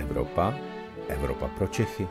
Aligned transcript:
Evropa, 0.00 0.54
Evropa 1.08 1.48
pro 1.48 1.66
Čechy. 1.66 2.08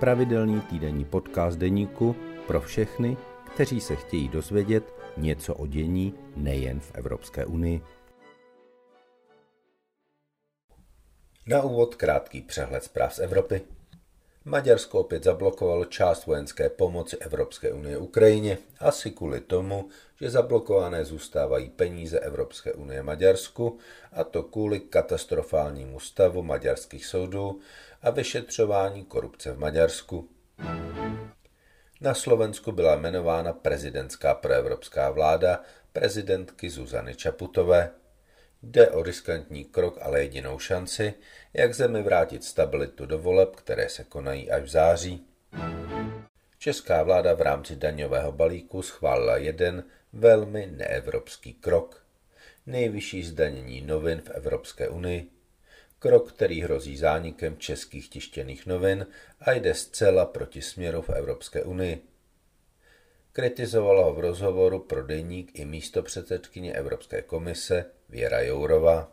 Pravidelný 0.00 0.60
týdenní 0.60 1.04
podcast 1.04 1.58
deníku 1.58 2.16
pro 2.46 2.60
všechny, 2.60 3.16
kteří 3.54 3.80
se 3.80 3.96
chtějí 3.96 4.28
dozvědět 4.28 4.94
něco 5.16 5.54
o 5.54 5.66
dění 5.66 6.14
nejen 6.36 6.80
v 6.80 6.90
Evropské 6.94 7.46
unii. 7.46 7.82
Na 11.46 11.62
úvod 11.62 11.94
krátký 11.94 12.42
přehled 12.42 12.84
zpráv 12.84 13.14
z 13.14 13.18
Evropy. 13.18 13.62
Maďarsko 14.44 15.00
opět 15.00 15.24
zablokovalo 15.24 15.84
část 15.84 16.26
vojenské 16.26 16.68
pomoci 16.68 17.16
Evropské 17.16 17.72
unie 17.72 17.98
Ukrajině, 17.98 18.58
asi 18.80 19.10
kvůli 19.10 19.40
tomu, 19.40 19.88
že 20.20 20.30
zablokované 20.30 21.04
zůstávají 21.04 21.70
peníze 21.70 22.20
Evropské 22.20 22.72
unie 22.72 23.02
Maďarsku, 23.02 23.78
a 24.12 24.24
to 24.24 24.42
kvůli 24.42 24.80
katastrofálnímu 24.80 26.00
stavu 26.00 26.42
maďarských 26.42 27.06
soudů 27.06 27.60
a 28.02 28.10
vyšetřování 28.10 29.04
korupce 29.04 29.52
v 29.52 29.58
Maďarsku. 29.58 30.28
Na 32.00 32.14
Slovensku 32.14 32.72
byla 32.72 32.94
jmenována 32.94 33.52
prezidentská 33.52 34.34
proevropská 34.34 35.10
vláda 35.10 35.60
prezidentky 35.92 36.70
Zuzany 36.70 37.14
Čaputové. 37.14 37.90
Jde 38.62 38.90
o 38.90 39.02
riskantní 39.02 39.64
krok, 39.64 39.98
ale 40.00 40.22
jedinou 40.22 40.58
šanci, 40.58 41.14
jak 41.52 41.74
zemi 41.74 42.02
vrátit 42.02 42.44
stabilitu 42.44 43.06
do 43.06 43.18
voleb, 43.18 43.56
které 43.56 43.88
se 43.88 44.04
konají 44.04 44.50
až 44.50 44.62
v 44.62 44.68
září. 44.68 45.26
Česká 46.58 47.02
vláda 47.02 47.34
v 47.34 47.40
rámci 47.40 47.76
daňového 47.76 48.32
balíku 48.32 48.82
schválila 48.82 49.36
jeden 49.36 49.84
velmi 50.12 50.66
neevropský 50.66 51.52
krok. 51.54 52.04
Nejvyšší 52.66 53.24
zdanění 53.24 53.80
novin 53.80 54.20
v 54.20 54.30
Evropské 54.30 54.88
unii. 54.88 55.30
Krok, 55.98 56.32
který 56.32 56.62
hrozí 56.62 56.96
zánikem 56.96 57.56
českých 57.56 58.08
tištěných 58.08 58.66
novin 58.66 59.06
a 59.40 59.52
jde 59.52 59.74
zcela 59.74 60.26
proti 60.26 60.62
směru 60.62 61.02
v 61.02 61.10
Evropské 61.10 61.62
unii. 61.62 62.02
Kritizovala 63.32 64.04
ho 64.04 64.14
v 64.14 64.20
rozhovoru 64.20 64.78
pro 64.78 65.02
deník 65.02 65.58
i 65.58 65.64
místo 65.64 66.02
předsedkyně 66.02 66.72
Evropské 66.72 67.22
komise 67.22 67.84
Věra 68.12 68.40
Jourová. 68.40 69.12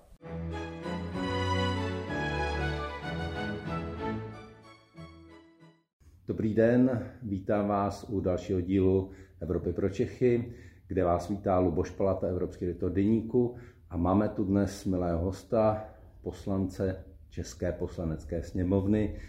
Dobrý 6.27 6.53
den, 6.53 7.11
vítám 7.23 7.67
vás 7.67 8.09
u 8.09 8.19
dalšího 8.19 8.61
dílu 8.61 9.11
Evropy 9.41 9.73
pro 9.73 9.89
Čechy, 9.89 10.53
kde 10.87 11.03
vás 11.03 11.29
vítá 11.29 11.59
Luboš 11.59 11.89
Palata, 11.89 12.27
Evropský 12.27 12.65
editor 12.65 12.91
deníku 12.91 13.55
a 13.89 13.97
máme 13.97 14.29
tu 14.29 14.43
dnes 14.43 14.85
milého 14.85 15.19
hosta, 15.19 15.85
poslance 16.21 17.05
České 17.29 17.71
poslanecké 17.71 18.43
sněmovny, 18.43 19.19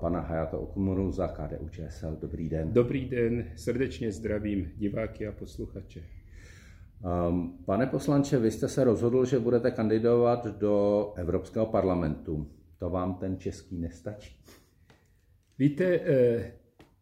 pana 0.00 0.20
Hayata 0.20 0.58
Okumuru 0.58 1.12
za 1.12 1.28
KDU 1.28 1.68
ČSL. 1.68 2.16
Dobrý 2.20 2.48
den. 2.48 2.72
Dobrý 2.72 3.08
den, 3.08 3.44
srdečně 3.56 4.12
zdravím 4.12 4.72
diváky 4.76 5.26
a 5.26 5.32
posluchače. 5.32 6.23
Um, 7.04 7.58
pane 7.64 7.86
poslanče, 7.86 8.38
vy 8.38 8.50
jste 8.50 8.68
se 8.68 8.84
rozhodl, 8.84 9.24
že 9.24 9.38
budete 9.38 9.70
kandidovat 9.70 10.46
do 10.46 11.12
Evropského 11.16 11.66
parlamentu. 11.66 12.50
To 12.78 12.90
vám 12.90 13.14
ten 13.14 13.38
český 13.38 13.78
nestačí? 13.78 14.36
Víte, 15.58 15.84
eh, 15.84 16.52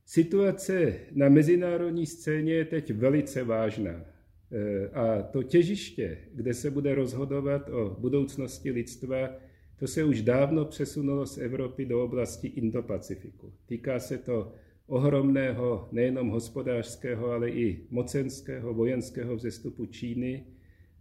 situace 0.05 0.95
na 1.12 1.28
mezinárodní 1.28 2.06
scéně 2.06 2.55
je 2.55 2.64
teď 2.64 2.92
velice 2.92 3.45
vážná. 3.45 3.91
Eh, 3.91 4.89
a 4.89 5.23
to 5.23 5.42
těžiště, 5.42 6.19
kde 6.34 6.55
se 6.55 6.70
bude 6.70 6.95
rozhodovat 6.95 7.69
o 7.69 7.97
budoucnosti 7.98 8.70
lidstva, 8.70 9.28
to 9.77 9.86
se 9.86 10.05
už 10.05 10.23
dávno 10.23 10.64
přesunulo 10.64 11.27
z 11.27 11.39
Evropy 11.39 11.84
do 11.84 12.05
oblasti 12.05 12.48
Indo-Pacifiku. 12.48 13.52
Týká 13.67 14.01
se 14.01 14.19
to 14.19 14.52
ohromného 14.87 15.89
nejenom 15.93 16.29
hospodářského, 16.29 17.31
ale 17.31 17.51
i 17.51 17.87
mocenského, 17.91 18.75
vojenského 18.75 19.37
vzestupu 19.37 19.87
Číny, 19.87 20.47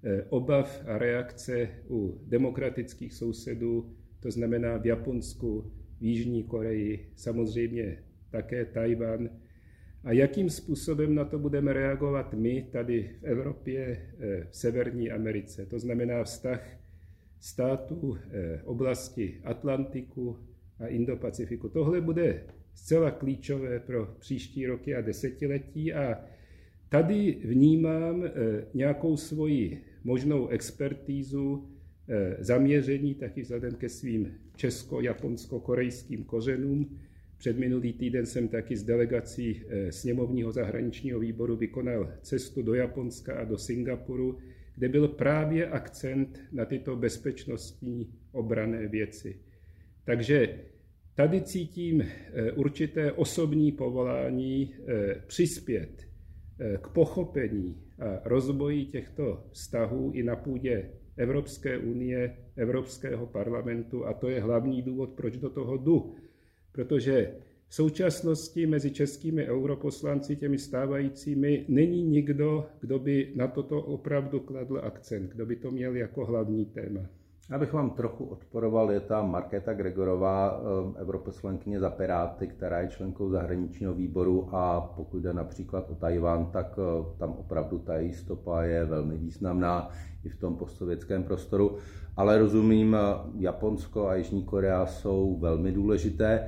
eh, 0.03 0.23
obav 0.29 0.83
a 0.87 0.97
reakce 0.97 1.69
u 1.89 2.21
demokratických 2.27 3.13
sousedů, 3.13 3.93
to 4.19 4.31
znamená 4.31 4.77
v 4.77 4.85
Japonsku, 4.85 5.71
v 5.99 6.03
Jižní 6.03 6.43
Koreji, 6.43 7.11
samozřejmě 7.15 7.97
také 8.31 8.65
Tajvan. 8.65 9.29
A 10.03 10.11
jakým 10.11 10.49
způsobem 10.49 11.15
na 11.15 11.25
to 11.25 11.39
budeme 11.39 11.73
reagovat 11.73 12.33
my 12.33 12.67
tady 12.71 13.09
v 13.19 13.23
Evropě, 13.23 14.09
eh, 14.19 14.47
v 14.49 14.55
Severní 14.55 15.11
Americe? 15.11 15.65
To 15.65 15.79
znamená 15.79 16.23
vztah 16.23 16.61
států 17.39 18.17
eh, 18.17 18.61
oblasti 18.63 19.41
Atlantiku 19.43 20.37
a 20.79 20.87
Indo-Pacifiku. 20.87 21.69
Tohle 21.69 22.01
bude 22.01 22.43
zcela 22.73 23.11
klíčové 23.11 23.79
pro 23.79 24.15
příští 24.19 24.67
roky 24.67 24.95
a 24.95 25.01
desetiletí 25.01 25.93
a 25.93 26.21
tady 26.89 27.37
vnímám 27.43 28.23
eh, 28.25 28.31
nějakou 28.73 29.17
svoji 29.17 29.81
možnou 30.03 30.47
expertízu, 30.47 31.67
zaměření 32.39 33.15
taky 33.15 33.41
vzhledem 33.41 33.75
ke 33.75 33.89
svým 33.89 34.33
česko-japonsko-korejským 34.55 36.23
kořenům. 36.23 36.97
Před 37.37 37.57
minulý 37.57 37.93
týden 37.93 38.25
jsem 38.25 38.47
taky 38.47 38.77
s 38.77 38.83
delegací 38.83 39.61
eh, 39.67 39.91
sněmovního 39.91 40.51
zahraničního 40.51 41.19
výboru 41.19 41.55
vykonal 41.55 42.11
cestu 42.21 42.61
do 42.61 42.73
Japonska 42.73 43.33
a 43.33 43.43
do 43.43 43.57
Singapuru, 43.57 44.37
kde 44.75 44.89
byl 44.89 45.07
právě 45.07 45.69
akcent 45.69 46.39
na 46.51 46.65
tyto 46.65 46.95
bezpečnostní 46.95 48.13
obrané 48.31 48.87
věci. 48.87 49.37
Takže 50.03 50.59
tady 51.15 51.41
cítím 51.41 52.01
eh, 52.01 52.51
určité 52.51 53.11
osobní 53.11 53.71
povolání 53.71 54.73
eh, 54.87 55.15
přispět 55.27 56.07
k 56.81 56.87
pochopení 56.87 57.81
a 57.99 58.29
rozvoji 58.29 58.85
těchto 58.85 59.43
vztahů 59.51 60.11
i 60.13 60.23
na 60.23 60.35
půdě 60.35 60.89
Evropské 61.17 61.77
unie, 61.77 62.37
Evropského 62.55 63.25
parlamentu 63.25 64.05
a 64.05 64.13
to 64.13 64.29
je 64.29 64.41
hlavní 64.41 64.81
důvod, 64.81 65.09
proč 65.09 65.37
do 65.37 65.49
toho 65.49 65.77
jdu. 65.77 66.15
Protože 66.71 67.35
v 67.67 67.75
současnosti 67.75 68.65
mezi 68.65 68.91
českými 68.91 69.47
europoslanci, 69.47 70.35
těmi 70.35 70.57
stávajícími, 70.57 71.65
není 71.67 72.03
nikdo, 72.03 72.65
kdo 72.79 72.99
by 72.99 73.33
na 73.35 73.47
toto 73.47 73.81
opravdu 73.81 74.39
kladl 74.39 74.79
akcent, 74.83 75.31
kdo 75.31 75.45
by 75.45 75.55
to 75.55 75.71
měl 75.71 75.95
jako 75.95 76.25
hlavní 76.25 76.65
téma. 76.65 77.09
Abych 77.51 77.73
vám 77.73 77.89
trochu 77.89 78.25
odporoval, 78.25 78.91
je 78.91 78.99
tam 78.99 79.31
Markéta 79.31 79.73
Gregorová, 79.73 80.59
eh, 80.59 81.01
europoslankyně 81.01 81.79
za 81.79 81.89
Piráty, 81.89 82.47
která 82.47 82.79
je 82.79 82.87
členkou 82.87 83.29
zahraničního 83.29 83.93
výboru 83.93 84.49
a 84.51 84.81
pokud 84.95 85.19
jde 85.19 85.33
například 85.33 85.89
o 85.89 85.95
Tajván, 85.95 86.45
tak 86.45 86.79
eh, 86.79 87.05
tam 87.17 87.31
opravdu 87.31 87.79
ta 87.79 87.95
její 87.95 88.13
stopa 88.13 88.63
je 88.63 88.85
velmi 88.85 89.17
významná 89.17 89.89
i 90.23 90.29
v 90.29 90.39
tom 90.39 90.55
postsovětském 90.55 91.23
prostoru. 91.23 91.77
Ale 92.17 92.37
rozumím, 92.37 92.95
eh, 92.95 92.99
Japonsko 93.37 94.07
a 94.07 94.15
Jižní 94.15 94.43
Korea 94.43 94.85
jsou 94.85 95.37
velmi 95.39 95.71
důležité. 95.71 96.47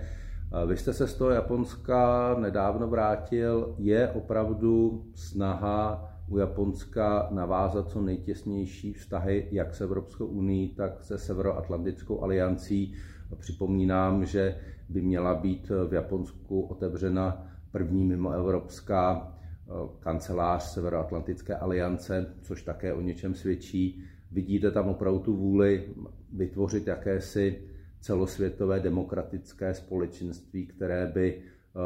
Vy 0.66 0.78
jste 0.78 0.94
se 0.94 1.08
z 1.08 1.16
toho 1.16 1.30
Japonska 1.30 2.35
nedávno 2.40 2.88
vrátil. 2.88 3.75
Je 3.78 4.09
opravdu 4.09 5.03
snaha 5.16 6.12
u 6.29 6.38
Japonska 6.38 7.28
navázat 7.31 7.89
co 7.89 8.01
nejtěsnější 8.01 8.94
vztahy 8.94 9.47
jak 9.51 9.75
s 9.75 9.81
Evropskou 9.81 10.25
unii, 10.25 10.69
tak 10.69 11.03
se 11.03 11.17
Severoatlantickou 11.17 12.23
aliancí. 12.23 12.95
Připomínám, 13.39 14.25
že 14.25 14.57
by 14.89 15.01
měla 15.01 15.35
být 15.35 15.72
v 15.88 15.94
Japonsku 15.94 16.61
otevřena 16.61 17.47
první 17.72 18.06
mimoevropská 18.06 19.31
eh, 19.31 19.72
kancelář 20.00 20.63
Severoatlantické 20.63 21.56
aliance, 21.56 22.34
což 22.41 22.64
také 22.64 22.93
o 22.93 23.02
něčem 23.02 23.35
svědčí. 23.35 24.03
Vidíte 24.31 24.72
tam 24.72 24.90
opravdu 24.90 25.19
tu 25.19 25.35
vůli 25.35 25.90
vytvořit 26.34 26.87
jakési 26.87 27.61
celosvětové 27.99 28.79
demokratické 28.79 29.73
společenství, 29.73 30.67
které 30.67 31.11
by 31.14 31.41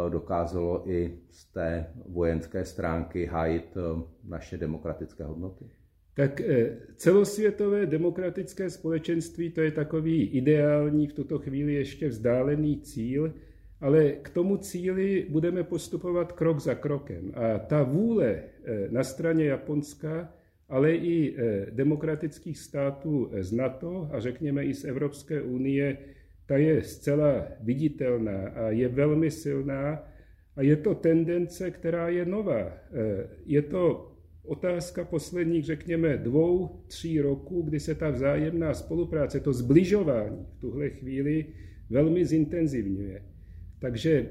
dokázalo 0.10 0.90
i 0.92 1.20
z 1.32 1.46
té 1.46 1.88
vojenské 2.10 2.66
stránky 2.66 3.26
hájit 3.26 3.78
eh, 3.78 4.04
naše 4.24 4.58
demokratické 4.58 5.24
hodnoty? 5.24 5.66
Tak 6.14 6.42
eh, 6.42 6.78
celosvětové 6.96 7.86
demokratické 7.86 8.70
společenství 8.70 9.50
to 9.50 9.62
je 9.62 9.72
takový 9.72 10.24
ideální, 10.24 11.08
v 11.08 11.14
tuto 11.14 11.40
chvíli 11.40 11.74
ještě 11.74 12.10
vzdálený 12.10 12.82
cíl, 12.82 13.34
ale 13.82 14.12
k 14.12 14.30
tomu 14.30 14.58
cíli 14.58 15.28
budeme 15.30 15.64
postupovat 15.64 16.32
krok 16.32 16.60
za 16.60 16.76
krokem. 16.76 17.32
A 17.36 17.60
ta 17.60 17.84
vůle 17.84 18.44
na 18.90 19.04
straně 19.04 19.46
Japonska, 19.46 20.34
ale 20.70 20.96
i 20.96 21.36
demokratických 21.70 22.58
států 22.58 23.32
z 23.40 23.52
NATO 23.52 24.10
a 24.12 24.20
řekněme 24.20 24.66
i 24.66 24.74
z 24.74 24.86
Evropské 24.86 25.42
unie 25.42 25.98
ta 26.48 26.58
je 26.58 26.84
zcela 26.84 27.48
viditelná 27.60 28.48
a 28.48 28.70
je 28.70 28.88
velmi 28.88 29.32
silná 29.32 30.04
a 30.56 30.62
je 30.62 30.76
to 30.76 30.96
tendence, 30.96 31.72
která 31.72 32.10
je 32.10 32.26
nová. 32.26 32.60
E, 32.60 32.74
je 33.46 33.62
to 33.62 34.12
otázka 34.44 35.06
posledních, 35.06 35.66
řekněme, 35.66 36.18
dvou, 36.18 36.84
tří 36.88 37.22
roků, 37.22 37.62
kdy 37.62 37.80
se 37.80 37.96
ta 37.96 38.10
vzájemná 38.10 38.74
spolupráce, 38.74 39.40
to 39.40 39.54
zbližování 39.54 40.46
v 40.58 40.60
tuhle 40.60 40.90
chvíli 40.90 41.46
velmi 41.90 42.26
zintenzivňuje. 42.26 43.24
Takže 43.80 44.30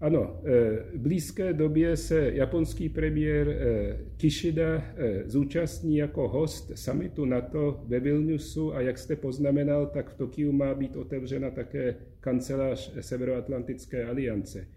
ano, 0.00 0.40
eh, 0.44 0.50
v 0.94 0.98
blízké 0.98 1.52
době 1.52 1.96
se 1.96 2.30
japonský 2.34 2.88
premiér 2.88 3.48
eh, 3.48 3.98
Kishida 4.16 4.76
eh, 4.76 5.22
zúčastní 5.26 5.96
jako 5.96 6.28
host 6.28 6.72
summitu 6.74 7.24
NATO 7.24 7.84
ve 7.86 8.00
Vilniusu 8.00 8.74
a 8.74 8.80
jak 8.80 8.98
jste 8.98 9.16
poznamenal, 9.16 9.86
tak 9.86 10.10
v 10.10 10.16
Tokiu 10.16 10.52
má 10.52 10.74
být 10.74 10.96
otevřena 10.96 11.50
také 11.50 11.94
kancelář 12.20 12.92
Severoatlantické 13.00 14.04
aliance. 14.04 14.68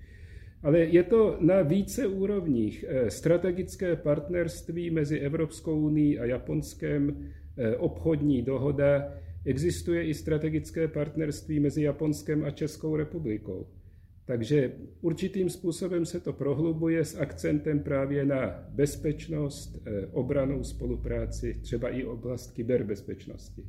Ale 0.63 0.80
je 0.80 1.04
to 1.04 1.38
na 1.39 1.62
více 1.62 2.07
úrovních. 2.07 2.86
Strategické 3.07 3.95
partnerství 3.95 4.89
mezi 4.89 5.19
Evropskou 5.19 5.80
unii 5.80 6.19
a 6.19 6.25
Japonskem, 6.25 7.30
obchodní 7.77 8.42
dohoda, 8.42 9.13
existuje 9.45 10.04
i 10.04 10.13
strategické 10.13 10.88
partnerství 10.88 11.60
mezi 11.60 11.83
Japonskem 11.83 12.45
a 12.45 12.51
Českou 12.51 12.95
republikou. 12.95 13.68
Takže 14.30 14.72
určitým 15.02 15.50
způsobem 15.50 16.06
se 16.06 16.20
to 16.20 16.34
prohlubuje 16.34 17.06
s 17.06 17.16
akcentem 17.16 17.80
právě 17.80 18.26
na 18.26 18.64
bezpečnost, 18.70 19.81
eh, 19.86 20.08
obranou 20.08 20.64
spolupráci, 20.64 21.60
třeba 21.62 21.90
i 21.90 22.04
oblast 22.04 22.52
kyberbezpečnosti. 22.52 23.64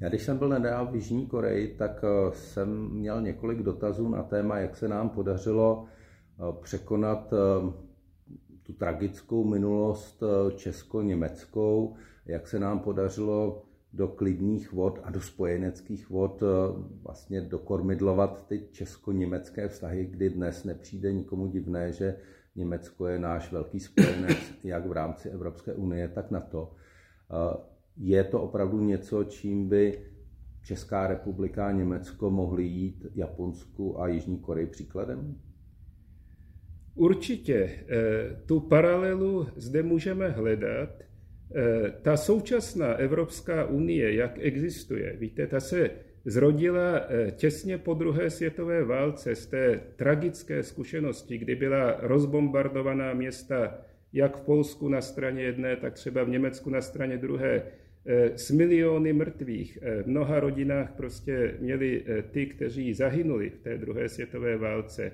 Já 0.00 0.08
když 0.08 0.22
jsem 0.22 0.38
byl 0.38 0.48
nedávno 0.48 0.92
v 0.92 0.94
Jižní 0.94 1.26
Koreji, 1.26 1.74
tak 1.78 2.04
eh, 2.04 2.32
jsem 2.32 2.90
měl 2.90 3.22
několik 3.22 3.58
dotazů 3.58 4.08
na 4.08 4.22
téma, 4.22 4.58
jak 4.58 4.76
se 4.76 4.88
nám 4.88 5.08
podařilo 5.08 5.84
eh, 5.86 6.42
překonat 6.62 7.34
tu 8.62 8.72
tragickou 8.72 9.44
minulost 9.44 10.22
česko-německou, 10.56 11.94
jak 12.26 12.48
se 12.48 12.58
nám 12.58 12.78
podařilo 12.78 13.65
do 13.96 14.08
klidných 14.08 14.72
vod 14.72 15.00
a 15.02 15.10
do 15.10 15.20
spojeneckých 15.20 16.10
vod 16.10 16.42
eh, 16.42 16.46
vlastně 17.02 17.40
dokormidlovat 17.40 18.46
ty 18.48 18.68
česko-německé 18.72 19.68
vztahy, 19.68 20.04
kdy 20.04 20.30
dnes 20.30 20.64
nepřijde 20.64 21.12
nikomu 21.12 21.46
divné, 21.46 21.92
že 21.92 22.16
Německo 22.56 23.06
je 23.06 23.18
náš 23.18 23.52
velký 23.52 23.80
spojenec 23.80 24.38
jak 24.64 24.86
v 24.86 24.92
rámci 24.92 25.28
Evropské 25.28 25.74
unie, 25.74 26.08
tak 26.08 26.30
NATO. 26.30 26.72
Eh, 27.30 27.56
je 27.96 28.24
to 28.24 28.42
opravdu 28.42 28.80
něco, 28.80 29.24
čím 29.24 29.68
by 29.68 30.00
Česká 30.62 31.06
republika 31.06 31.66
a 31.66 31.72
Německo 31.72 32.30
mohly 32.30 32.64
jít 32.64 33.06
Japonsku 33.14 34.00
a 34.00 34.08
Jižní 34.08 34.38
Koreji 34.38 34.66
příkladem? 34.66 35.40
Určitě. 36.94 37.84
Eh, 37.88 38.42
tu 38.46 38.60
paralelu 38.60 39.46
zde 39.56 39.82
můžeme 39.82 40.28
hledat 40.28 40.88
ta 42.02 42.16
současná 42.16 42.94
Evropská 42.94 43.64
unie, 43.64 44.14
jak 44.14 44.38
existuje, 44.40 45.16
víte, 45.16 45.46
ta 45.46 45.60
se 45.60 45.90
zrodila 46.26 47.00
eh, 47.08 47.30
těsně 47.30 47.78
po 47.78 47.94
druhé 47.94 48.30
světové 48.30 48.84
válce 48.84 49.34
z 49.34 49.46
té 49.46 49.80
tragické 49.96 50.62
zkušenosti, 50.62 51.38
kdy 51.38 51.54
byla 51.54 51.96
rozbombardovaná 52.00 53.14
města 53.14 53.78
jak 54.12 54.36
v 54.36 54.40
Polsku 54.40 54.88
na 54.88 55.00
straně 55.00 55.42
jedné, 55.42 55.76
tak 55.76 55.94
třeba 55.94 56.24
v 56.24 56.28
Německu 56.28 56.70
na 56.70 56.80
straně 56.80 57.18
druhé, 57.18 57.62
eh, 58.06 58.38
s 58.38 58.50
miliony 58.50 59.12
mrtvých. 59.12 59.78
V 60.02 60.06
mnoha 60.06 60.40
rodinách 60.40 60.92
prostě 60.96 61.54
měli 61.60 62.04
ty, 62.30 62.46
kteří 62.46 62.94
zahynuli 62.94 63.50
v 63.50 63.58
té 63.58 63.78
druhé 63.78 64.08
světové 64.08 64.56
válce. 64.56 65.12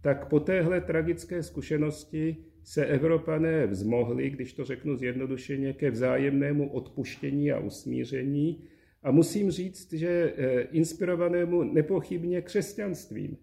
Tak 0.00 0.28
po 0.28 0.40
téhle 0.40 0.80
tragické 0.80 1.42
zkušenosti 1.42 2.36
se 2.66 2.86
Evropané 2.86 3.66
vzmohli, 3.66 4.30
když 4.30 4.52
to 4.52 4.64
řeknu 4.64 4.96
zjednodušeně, 4.96 5.72
ke 5.72 5.90
vzájemnému 5.90 6.72
odpuštění 6.72 7.52
a 7.52 7.58
usmíření. 7.58 8.64
A 9.02 9.10
musím 9.10 9.50
říct, 9.50 9.92
že 9.92 10.34
eh, 10.36 10.60
inspirovanému 10.60 11.62
nepochybně 11.62 12.42
křesťanstvím. 12.42 13.36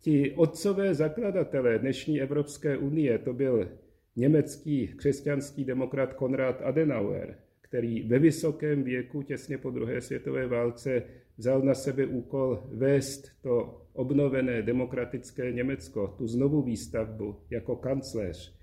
Ti 0.00 0.32
otcové 0.36 0.94
zakladatelé 0.94 1.78
dnešní 1.78 2.20
Evropské 2.20 2.76
unie, 2.76 3.18
to 3.18 3.32
byl 3.32 3.68
německý 4.16 4.88
křesťanský 4.96 5.64
demokrat 5.64 6.14
Konrad 6.14 6.62
Adenauer, 6.62 7.38
který 7.60 8.02
ve 8.02 8.18
vysokém 8.18 8.82
věku, 8.82 9.22
těsně 9.22 9.58
po 9.58 9.70
druhé 9.70 10.00
světové 10.00 10.46
válce, 10.46 11.02
vzal 11.36 11.62
na 11.62 11.74
sebe 11.74 12.06
úkol 12.06 12.62
vést 12.72 13.30
to 13.42 13.82
obnovené 13.98 14.62
demokratické 14.62 15.52
Německo, 15.52 16.14
tu 16.18 16.26
znovu 16.26 16.62
výstavbu 16.62 17.36
jako 17.50 17.76
kancléř. 17.76 18.54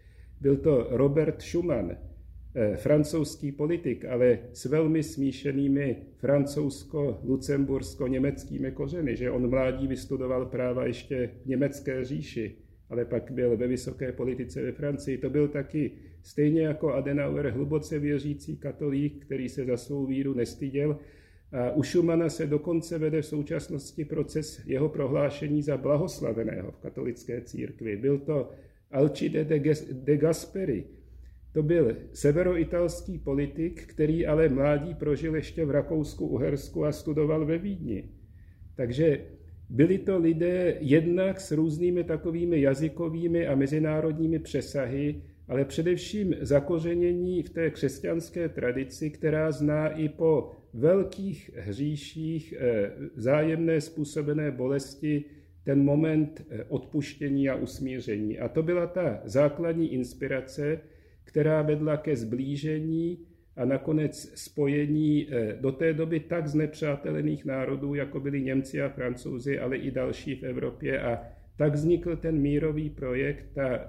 Byl 0.41 0.57
to 0.57 0.87
Robert 0.89 1.41
Schumann, 1.41 1.91
eh, 1.91 1.97
francouzský 2.77 3.51
politik, 3.51 4.05
ale 4.05 4.39
s 4.53 4.65
velmi 4.65 5.03
smíšenými 5.03 5.97
francouzsko-lucembursko-německými 6.17 8.71
kořeny, 8.71 9.15
že 9.15 9.31
on 9.31 9.49
mládí 9.49 9.87
vystudoval 9.87 10.45
práva 10.45 10.85
ještě 10.85 11.31
v 11.43 11.45
německé 11.45 12.05
říši, 12.05 12.55
ale 12.89 13.05
pak 13.05 13.31
byl 13.31 13.57
ve 13.57 13.67
vysoké 13.67 14.11
politice 14.11 14.63
ve 14.63 14.71
Francii. 14.71 15.17
To 15.17 15.29
byl 15.29 15.47
taky 15.47 15.91
stejně 16.23 16.61
jako 16.61 16.93
Adenauer 16.93 17.47
hluboce 17.47 17.99
věřící 17.99 18.57
katolík, 18.57 19.25
který 19.25 19.49
se 19.49 19.65
za 19.65 19.77
svou 19.77 20.05
víru 20.05 20.33
nestyděl 20.33 20.99
u 21.73 21.83
Schumana 21.83 22.29
se 22.29 22.47
dokonce 22.47 22.97
vede 22.97 23.21
v 23.21 23.25
současnosti 23.25 24.05
proces 24.05 24.61
jeho 24.65 24.89
prohlášení 24.89 25.61
za 25.61 25.77
blahoslaveného 25.77 26.71
v 26.71 26.77
katolické 26.77 27.41
církvi. 27.41 27.97
Byl 27.97 28.19
to 28.19 28.49
Alcide 28.91 29.45
de 29.91 30.17
Gasperi. 30.17 30.83
To 31.51 31.63
byl 31.63 31.95
severoitalský 32.13 33.19
politik, 33.19 33.87
který 33.87 34.27
ale 34.27 34.49
mládí 34.49 34.93
prožil 34.93 35.35
ještě 35.35 35.65
v 35.65 35.71
Rakousku, 35.71 36.27
Uhersku 36.27 36.85
a 36.85 36.91
studoval 36.91 37.45
ve 37.45 37.57
Vídni. 37.57 38.09
Takže 38.75 39.19
byli 39.69 39.97
to 39.97 40.19
lidé 40.19 40.77
jednak 40.79 41.41
s 41.41 41.51
různými 41.51 42.03
takovými 42.03 42.61
jazykovými 42.61 43.47
a 43.47 43.55
mezinárodními 43.55 44.39
přesahy, 44.39 45.21
ale 45.47 45.65
především 45.65 46.35
zakořenění 46.41 47.43
v 47.43 47.49
té 47.49 47.69
křesťanské 47.69 48.49
tradici, 48.49 49.09
která 49.09 49.51
zná 49.51 49.89
i 49.89 50.09
po 50.09 50.51
velkých 50.75 51.51
hříších 51.55 52.53
eh, 52.57 52.91
zájemné 53.15 53.81
způsobené 53.81 54.51
bolesti 54.51 55.23
ten 55.63 55.83
moment 55.83 56.45
eh, 56.49 56.63
odpuštění 56.63 57.49
a 57.49 57.55
usmíření. 57.55 58.39
A 58.39 58.47
to 58.47 58.63
byla 58.63 58.87
ta 58.87 59.21
základní 59.23 59.93
inspirace, 59.93 60.79
která 61.23 61.61
vedla 61.61 61.97
ke 61.97 62.15
zblížení 62.15 63.17
a 63.55 63.65
nakonec 63.65 64.31
spojení 64.35 65.27
eh, 65.29 65.57
do 65.61 65.71
té 65.71 65.93
doby 65.93 66.19
tak 66.19 66.47
znepřátelených 66.47 67.45
národů, 67.45 67.93
jako 67.95 68.19
byli 68.19 68.41
Němci 68.41 68.81
a 68.81 68.89
Francouzi, 68.89 69.59
ale 69.59 69.77
i 69.77 69.91
další 69.91 70.35
v 70.35 70.43
Evropě. 70.43 70.99
A 70.99 71.19
tak 71.57 71.73
vznikl 71.73 72.15
ten 72.15 72.41
mírový 72.41 72.89
projekt, 72.89 73.45
ta 73.53 73.79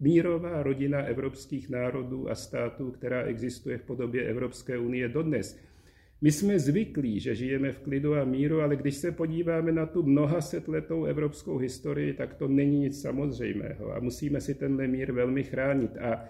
mírová 0.00 0.62
rodina 0.62 1.02
evropských 1.02 1.70
národů 1.70 2.30
a 2.30 2.34
států, 2.34 2.90
která 2.90 3.22
existuje 3.22 3.78
v 3.78 3.82
podobě 3.82 4.24
Evropské 4.24 4.78
unie 4.78 5.08
dodnes. 5.08 5.71
My 6.22 6.32
jsme 6.32 6.58
zvyklí, 6.58 7.20
že 7.20 7.34
žijeme 7.34 7.72
v 7.72 7.78
klidu 7.78 8.14
a 8.14 8.24
míru, 8.24 8.60
ale 8.60 8.76
když 8.76 8.94
se 8.94 9.12
podíváme 9.12 9.72
na 9.72 9.86
tu 9.86 10.02
mnoha 10.02 10.40
setletou 10.40 11.04
evropskou 11.04 11.58
historii, 11.58 12.12
tak 12.12 12.34
to 12.34 12.48
není 12.48 12.78
nic 12.78 13.00
samozřejmého 13.00 13.96
a 13.96 14.00
musíme 14.00 14.40
si 14.40 14.54
tenhle 14.54 14.86
mír 14.86 15.12
velmi 15.12 15.42
chránit. 15.44 15.96
A 15.96 16.24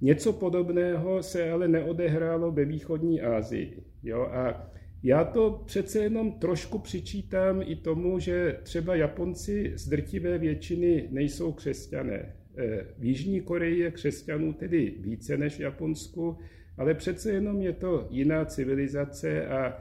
něco 0.00 0.32
podobného 0.32 1.22
se 1.22 1.50
ale 1.50 1.68
neodehrálo 1.68 2.52
ve 2.52 2.64
východní 2.64 3.20
Asii. 3.20 3.82
Jo? 4.02 4.22
A 4.22 4.70
já 5.02 5.24
to 5.24 5.62
přece 5.66 5.98
jenom 5.98 6.32
trošku 6.32 6.78
přičítám 6.78 7.62
i 7.66 7.76
tomu, 7.76 8.18
že 8.18 8.58
třeba 8.62 8.94
Japonci 8.94 9.72
z 9.74 9.88
drtivé 9.88 10.38
většiny 10.38 11.08
nejsou 11.10 11.52
křesťané. 11.52 12.36
Eh, 12.56 12.86
v 12.98 13.04
Jižní 13.04 13.40
Koreji 13.40 13.78
je 13.78 13.90
křesťanů 13.90 14.52
tedy 14.52 14.94
více 15.00 15.36
než 15.36 15.56
v 15.56 15.60
Japonsku, 15.60 16.38
ale 16.78 16.94
přece 16.94 17.32
jenom 17.32 17.62
je 17.62 17.72
to 17.72 18.06
jiná 18.10 18.44
civilizace 18.44 19.46
a 19.46 19.76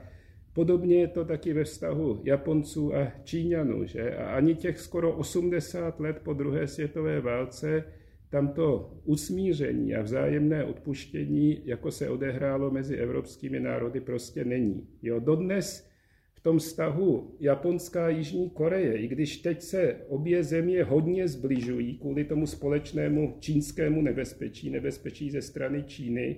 podobně 0.53 0.95
je 0.95 1.07
to 1.07 1.25
taky 1.25 1.53
ve 1.53 1.63
vztahu 1.63 2.21
Japonců 2.23 2.95
a 2.95 3.11
Číňanů. 3.23 3.85
Že? 3.85 4.15
A 4.15 4.35
ani 4.35 4.55
těch 4.55 4.79
skoro 4.79 5.11
80 5.11 5.99
let 5.99 6.19
po 6.23 6.33
druhé 6.33 6.67
světové 6.67 7.21
válce 7.21 7.83
tam 8.29 8.47
to 8.47 8.93
usmíření 9.03 9.95
a 9.95 10.01
vzájemné 10.01 10.63
odpuštění, 10.63 11.61
jako 11.65 11.91
se 11.91 12.09
odehrálo 12.09 12.71
mezi 12.71 12.95
evropskými 12.95 13.59
národy, 13.59 14.01
prostě 14.01 14.45
není. 14.45 14.87
Jo, 15.01 15.19
dodnes 15.19 15.89
v 16.33 16.39
tom 16.39 16.59
vztahu 16.59 17.35
Japonská 17.39 18.05
a 18.05 18.09
Jižní 18.09 18.49
Koreje, 18.49 18.97
i 18.97 19.07
když 19.07 19.37
teď 19.37 19.61
se 19.61 19.95
obě 20.07 20.43
země 20.43 20.83
hodně 20.83 21.27
zbližují 21.27 21.97
kvůli 21.97 22.23
tomu 22.23 22.47
společnému 22.47 23.37
čínskému 23.39 24.01
nebezpečí, 24.01 24.69
nebezpečí 24.69 25.31
ze 25.31 25.41
strany 25.41 25.83
Číny, 25.83 26.37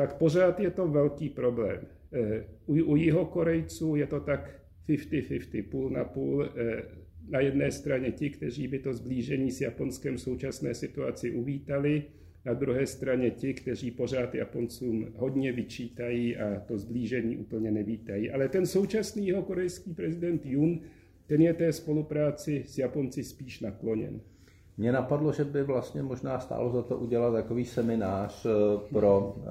tak 0.00 0.16
pořád 0.16 0.60
je 0.60 0.70
to 0.70 0.88
velký 0.88 1.28
problém. 1.28 1.80
Eh, 2.12 2.44
u, 2.66 2.74
u 2.74 2.96
Jihokorejců 2.96 3.96
je 3.96 4.06
to 4.06 4.20
tak 4.20 4.60
50-50, 4.88 5.62
půl 5.62 5.90
na 5.90 6.04
půl. 6.04 6.44
Eh, 6.44 6.82
na 7.28 7.40
jedné 7.40 7.70
straně 7.70 8.12
ti, 8.12 8.30
kteří 8.30 8.68
by 8.68 8.78
to 8.78 8.94
zblížení 8.94 9.50
s 9.50 9.60
Japonskem 9.60 10.16
v 10.16 10.20
současné 10.20 10.74
situaci 10.74 11.30
uvítali, 11.30 12.02
Na 12.44 12.54
druhé 12.54 12.86
straně 12.86 13.30
ti, 13.30 13.54
kteří 13.54 13.90
pořád 13.90 14.34
Japoncům 14.34 15.12
hodně 15.16 15.52
vyčítají 15.52 16.36
a 16.36 16.60
to 16.60 16.78
zblížení 16.78 17.36
úplně 17.36 17.70
nevítají. 17.70 18.30
Ale 18.30 18.48
ten 18.48 18.66
současný 18.66 19.26
jeho 19.26 19.42
korejský 19.42 19.94
prezident 19.94 20.46
Jun, 20.46 20.80
ten 21.26 21.42
je 21.42 21.54
té 21.54 21.72
spolupráci 21.72 22.64
s 22.66 22.78
Japonci 22.78 23.24
spíš 23.24 23.60
nakloněn. 23.60 24.20
Mně 24.80 24.92
napadlo, 24.92 25.32
že 25.32 25.44
by 25.44 25.62
vlastně 25.62 26.02
možná 26.02 26.40
stálo 26.40 26.72
za 26.72 26.82
to 26.82 26.96
udělat 26.96 27.30
takový 27.30 27.64
seminář 27.64 28.46
eh, 28.46 28.50
pro 28.92 29.36
eh, 29.36 29.48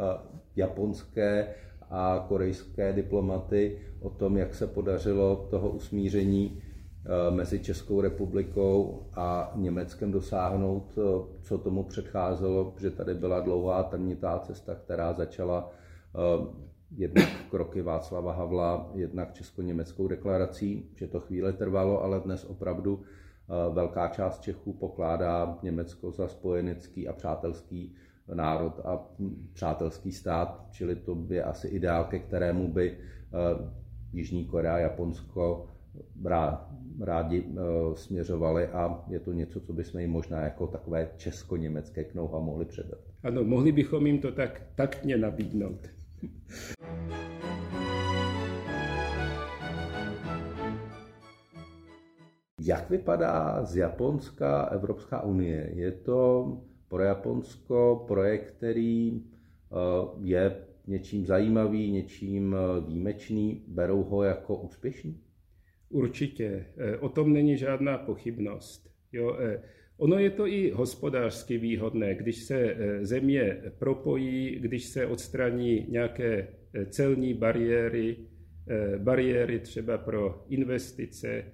japonské 0.56 1.48
a 1.90 2.26
korejské 2.28 2.94
diplomaty 2.94 3.82
o 4.02 4.10
tom, 4.10 4.38
jak 4.38 4.56
se 4.56 4.68
podařilo 4.68 5.48
toho 5.50 5.70
usmíření 5.70 6.62
eh, 6.62 7.32
mezi 7.32 7.60
Českou 7.60 8.02
republikou 8.02 9.08
a 9.14 9.52
Německem 9.56 10.12
dosáhnout, 10.12 11.00
co 11.42 11.58
tomu 11.58 11.84
předcházelo, 11.84 12.74
že 12.80 12.92
tady 12.92 13.14
byla 13.14 13.40
dlouhá 13.40 13.84
trnitá 13.84 14.40
cesta, 14.40 14.76
která 14.76 15.14
začala 15.14 15.72
jednak 16.96 17.30
kroky 17.50 17.82
Václava 17.82 18.34
Havla, 18.34 18.92
jednak 18.96 19.34
česko-německou 19.34 20.08
deklarací, 20.08 20.90
že 20.96 21.08
to 21.08 21.20
chvíle 21.20 21.54
trvalo, 21.54 22.04
ale 22.04 22.20
dnes 22.20 22.46
opravdu 22.46 23.02
velká 23.74 24.08
část 24.08 24.42
Čechů 24.42 24.74
pokládá 24.74 25.58
Německo 25.64 26.12
za 26.12 26.28
spojenecký 26.28 27.08
a 27.08 27.14
přátelský 27.14 27.96
národ 28.34 28.80
a 28.86 29.08
přátelský 29.54 30.12
stát, 30.12 30.68
čili 30.72 30.96
to 30.96 31.18
je 31.30 31.44
asi 31.44 31.68
ideál, 31.68 32.04
ke 32.04 32.20
kterému 32.20 32.68
by 32.68 32.98
Jižní 34.14 34.46
Korea 34.46 34.76
a 34.76 34.78
Japonsko 34.78 35.68
rádi 37.00 37.46
směřovali 37.94 38.68
a 38.68 39.04
je 39.10 39.20
to 39.20 39.34
něco, 39.34 39.60
co 39.60 39.74
bychom 39.74 40.02
jim 40.02 40.12
možná 40.12 40.42
jako 40.42 40.68
takové 40.68 41.10
česko-německé 41.18 42.04
knouha 42.04 42.40
mohli 42.40 42.66
předat. 42.66 43.00
Ano, 43.24 43.44
mohli 43.44 43.72
bychom 43.72 44.08
jim 44.08 44.20
to 44.20 44.32
tak 44.32 44.62
taktně 44.76 45.18
nabídnout. 45.18 45.90
Jak 52.62 52.90
vypadá 52.90 53.64
z 53.66 53.76
Japonska 53.76 54.62
Evropská 54.64 55.24
unie? 55.24 55.72
Je 55.74 55.92
to 55.92 56.58
pro 56.88 57.04
Japonsko 57.04 58.06
projekt, 58.08 58.52
který 58.52 59.22
eh, 59.22 59.76
je 60.22 60.56
něčím 60.88 61.26
zajímavý, 61.26 61.92
něčím 61.92 62.56
eh, 62.56 62.88
výjimečný? 62.88 63.64
Berou 63.68 64.04
ho 64.04 64.24
jako 64.24 64.56
úspěšný? 64.56 65.20
Určitě. 65.90 66.66
Eh, 66.78 66.98
o 66.98 67.10
tom 67.10 67.34
není 67.34 67.58
žádná 67.58 67.98
pochybnost. 67.98 68.90
Jo, 69.12 69.38
ono 69.98 70.20
je 70.20 70.30
to 70.30 70.48
i 70.48 70.72
hospodářsky 70.72 71.58
výhodné, 71.58 72.16
když 72.16 72.44
se 72.44 72.76
země 73.02 73.62
propojí, 73.80 74.60
když 74.60 74.86
se 74.86 75.06
odstraní 75.06 75.86
nějaké 75.90 76.48
celní 76.90 77.34
bariéry, 77.34 78.18
bariéry 78.98 79.60
třeba 79.60 79.98
pro 79.98 80.46
investice, 80.50 81.46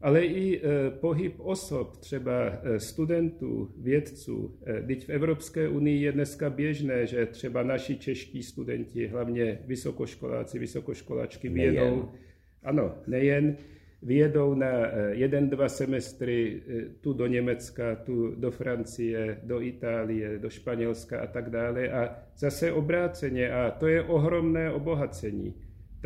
ale 0.00 0.24
i 0.24 0.60
e, 0.60 0.90
pohyb 0.90 1.34
osob, 1.38 1.96
třeba 1.96 2.46
e, 2.48 2.80
studentů, 2.80 3.70
vědců. 3.78 4.58
Teď 4.86 5.06
v 5.06 5.10
Evropské 5.10 5.68
unii 5.68 6.02
je 6.02 6.12
dneska 6.12 6.50
běžné, 6.50 7.06
že 7.06 7.26
třeba 7.26 7.62
naši 7.62 7.96
čeští 7.96 8.42
studenti, 8.42 9.06
hlavně 9.06 9.58
vysokoškoláci, 9.66 10.58
vysokoškolačky, 10.58 11.48
vyjedou, 11.48 12.08
ano, 12.62 12.94
nejen, 13.06 13.56
vyjedou 14.02 14.54
na 14.54 14.72
jeden, 15.10 15.50
dva 15.50 15.68
semestry 15.68 16.62
tu 17.00 17.12
do 17.12 17.26
Německa, 17.26 17.96
tu 17.96 18.34
do 18.34 18.50
Francie, 18.50 19.40
do 19.42 19.60
Itálie, 19.60 20.38
do 20.38 20.50
Španělska 20.50 21.20
a 21.20 21.26
tak 21.26 21.50
dále 21.50 21.88
a 21.88 22.16
zase 22.36 22.72
obráceně 22.72 23.52
a 23.52 23.70
to 23.70 23.86
je 23.86 24.02
ohromné 24.02 24.72
obohacení. 24.72 25.54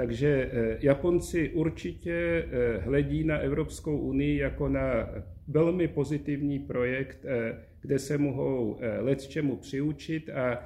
Takže 0.00 0.50
eh, 0.52 0.78
Japonci 0.80 1.50
určitě 1.50 2.12
eh, 2.12 2.78
hledí 2.78 3.24
na 3.24 3.38
Evropskou 3.38 3.98
unii 3.98 4.38
jako 4.38 4.68
na 4.68 5.08
velmi 5.48 5.88
pozitivní 5.88 6.58
projekt, 6.58 7.24
eh, 7.24 7.64
kde 7.80 7.98
se 7.98 8.18
mohou 8.18 8.78
let 8.98 9.22
čemu 9.22 9.56
přiučit 9.56 10.30
a 10.30 10.64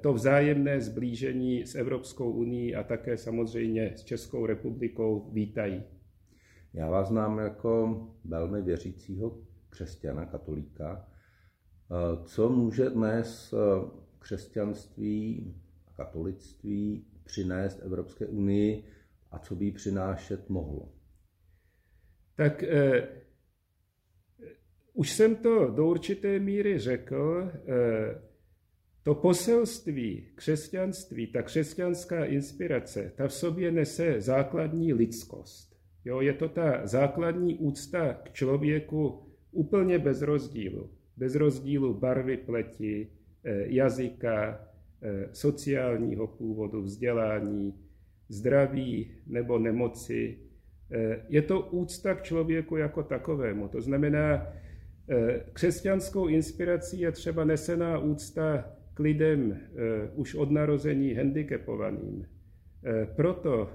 to 0.00 0.12
vzájemné 0.12 0.80
zblížení 0.80 1.66
s 1.66 1.74
Evropskou 1.74 2.32
unii 2.32 2.74
a 2.74 2.82
také 2.82 3.16
samozřejmě 3.16 3.92
s 3.96 4.04
Českou 4.04 4.46
republikou 4.46 5.30
vítají. 5.32 5.82
Já 6.72 6.90
vás 6.90 7.08
znám 7.08 7.38
jako 7.38 8.06
velmi 8.24 8.62
věřícího 8.62 9.38
křesťana, 9.70 10.26
katolíka. 10.26 11.08
Co 12.24 12.48
může 12.48 12.90
dnes 12.90 13.54
křesťanství 14.18 15.54
a 15.88 15.90
katolictví 15.96 17.04
přinést 17.26 17.80
Evropské 17.82 18.26
unii 18.26 18.84
a 19.30 19.38
co 19.38 19.54
by 19.54 19.64
jí 19.64 19.72
přinášet 19.72 20.48
mohlo? 20.48 20.92
Tak 22.36 22.62
eh, 22.62 23.08
už 24.92 25.12
jsem 25.12 25.36
to 25.36 25.70
do 25.70 25.86
určité 25.86 26.38
míry 26.38 26.78
řekl. 26.78 27.50
Eh, 27.54 28.22
to 29.02 29.14
poselství 29.14 30.28
křesťanství, 30.34 31.26
ta 31.26 31.42
křesťanská 31.42 32.24
inspirace, 32.24 33.12
ta 33.16 33.28
v 33.28 33.32
sobě 33.32 33.72
nese 33.72 34.20
základní 34.20 34.92
lidskost. 34.92 35.76
Jo, 36.04 36.20
je 36.20 36.32
to 36.32 36.48
ta 36.48 36.86
základní 36.86 37.58
úcta 37.58 38.14
k 38.14 38.32
člověku 38.32 39.22
úplně 39.50 39.98
bez 39.98 40.22
rozdílu. 40.22 40.90
Bez 41.16 41.34
rozdílu 41.34 41.94
barvy 41.94 42.36
pleti, 42.36 43.10
eh, 43.44 43.64
jazyka, 43.66 44.66
Eh, 44.66 44.75
sociálního 45.32 46.26
původu, 46.26 46.82
vzdělání, 46.82 47.74
zdraví 48.28 49.10
nebo 49.26 49.58
nemoci. 49.58 50.38
Eh, 50.90 51.22
je 51.28 51.42
to 51.42 51.60
úcta 51.60 52.14
k 52.14 52.22
člověku 52.22 52.76
jako 52.76 53.02
takovému. 53.02 53.68
To 53.68 53.80
znamená, 53.80 54.46
eh, 55.08 55.44
křesťanskou 55.52 56.26
inspirací 56.26 57.00
je 57.00 57.12
třeba 57.12 57.44
nesená 57.44 57.98
úcta 57.98 58.72
k 58.94 58.98
lidem 58.98 59.60
už 60.14 60.34
od 60.34 60.50
narození 60.50 61.14
handicapovaným. 61.14 62.26
Proto 63.16 63.70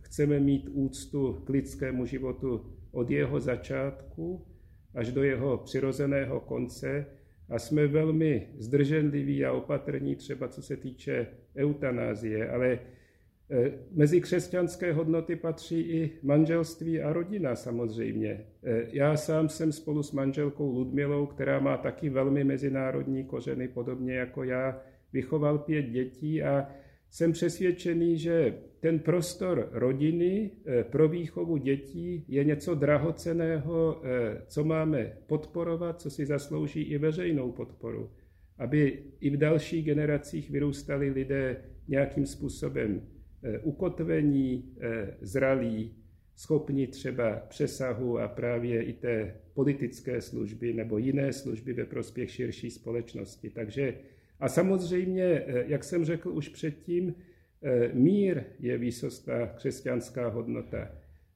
chceme 0.00 0.40
mít 0.40 0.68
úctu 0.72 1.42
k 1.44 1.48
lidskému 1.48 2.06
životu 2.06 2.72
od 2.92 3.10
jeho 3.10 3.40
začátku 3.40 4.46
až 4.94 5.12
do 5.12 5.22
jeho 5.22 5.58
přirozeného 5.58 6.40
konce, 6.40 7.06
a 7.50 7.58
jsme 7.58 7.86
velmi 7.86 8.46
zdrženliví 8.58 9.44
a 9.44 9.52
opatrní 9.52 10.16
třeba 10.16 10.48
co 10.48 10.62
se 10.62 10.76
týče 10.76 11.26
eutanázie, 11.56 12.50
ale 12.50 12.72
e, 12.72 12.78
Mezi 13.90 14.20
křesťanské 14.20 14.92
hodnoty 14.92 15.36
patří 15.36 15.80
i 15.80 16.10
manželství 16.22 17.00
a 17.00 17.12
rodina 17.12 17.56
samozřejmě. 17.56 18.30
E, 18.30 18.86
já 18.92 19.16
sám 19.16 19.48
jsem 19.48 19.72
spolu 19.72 20.02
s 20.02 20.12
manželkou 20.12 20.72
Ludmilou, 20.72 21.26
která 21.26 21.60
má 21.60 21.76
taky 21.76 22.08
velmi 22.08 22.44
mezinárodní 22.44 23.24
kořeny, 23.24 23.68
podobně 23.68 24.14
jako 24.14 24.44
já, 24.44 24.82
vychoval 25.12 25.58
pět 25.58 25.82
dětí 25.82 26.42
a 26.42 26.68
jsem 27.10 27.32
přesvědčený, 27.32 28.18
že 28.18 28.58
ten 28.80 28.98
prostor 28.98 29.68
rodiny 29.72 30.50
eh, 30.66 30.84
pro 30.84 31.08
výchovu 31.08 31.56
dětí 31.56 32.24
je 32.28 32.44
něco 32.44 32.74
drahoceného, 32.74 34.02
eh, 34.04 34.42
co 34.46 34.64
máme 34.64 35.12
podporovat, 35.26 36.00
co 36.00 36.10
si 36.10 36.26
zaslouží 36.26 36.82
i 36.82 36.98
veřejnou 36.98 37.52
podporu, 37.52 38.10
aby 38.58 39.02
i 39.20 39.30
v 39.30 39.36
dalších 39.36 39.84
generacích 39.84 40.50
vyrůstali 40.50 41.10
lidé 41.10 41.56
nějakým 41.88 42.26
způsobem 42.26 43.02
eh, 43.42 43.58
ukotvení, 43.58 44.74
zralí, 45.20 45.94
schopni 46.36 46.86
třeba 46.86 47.36
přesahu 47.48 48.18
a 48.18 48.28
právě 48.28 48.82
i 48.82 48.92
té 48.92 49.34
politické 49.54 50.20
služby 50.20 50.72
nebo 50.72 50.98
jiné 50.98 51.32
služby 51.32 51.72
ve 51.72 51.84
prospěch 51.84 52.30
širší 52.30 52.70
společnosti. 52.70 53.50
Takže 53.50 53.94
a 54.40 54.48
samozřejmě, 54.48 55.44
jak 55.66 55.84
jsem 55.84 56.04
řekl 56.04 56.28
už 56.28 56.48
předtím, 56.48 57.14
Eh, 57.62 57.90
mír 57.92 58.44
je 58.58 58.78
výsostná 58.78 59.46
křesťanská 59.46 60.28
hodnota. 60.28 60.88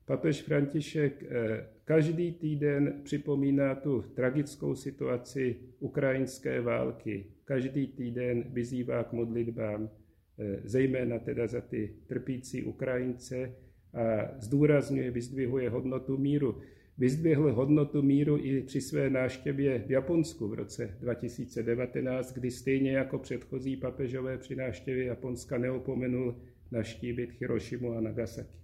Papež 0.04 0.42
František 0.42 1.22
eh, 1.22 1.66
každý 1.84 2.32
týden 2.32 3.00
připomíná 3.02 3.74
tu 3.74 4.02
tragickou 4.02 4.74
situaci 4.74 5.56
ukrajinské 5.78 6.60
války. 6.60 7.26
Každý 7.44 7.86
týden 7.86 8.44
vyzývá 8.48 9.04
k 9.04 9.12
modlitbám, 9.12 9.90
eh, 10.38 10.60
zejména 10.64 11.18
teda 11.18 11.46
za 11.46 11.60
ty 11.60 11.96
trpící 12.06 12.64
Ukrajince 12.64 13.52
a 13.94 14.34
zdůrazňuje, 14.38 15.10
vyzdvihuje 15.10 15.70
hodnotu 15.70 16.18
míru 16.18 16.60
vyzdvihl 16.98 17.52
hodnotu 17.52 18.02
míru 18.02 18.38
i 18.38 18.62
při 18.62 18.80
své 18.80 19.10
náštěvě 19.10 19.78
v 19.78 19.90
Japonsku 19.90 20.48
v 20.48 20.54
roce 20.54 20.96
2019, 21.00 22.32
kdy 22.32 22.50
stejně 22.50 22.92
jako 22.92 23.18
předchozí 23.18 23.76
papežové 23.76 24.38
při 24.38 24.56
náštěvě 24.56 25.04
Japonska 25.04 25.58
neopomenul 25.58 26.36
naštívit 26.70 27.40
Hirošimu 27.40 27.92
a 27.92 28.00
Nagasaki. 28.00 28.58